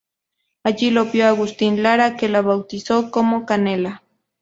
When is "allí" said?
0.63-0.89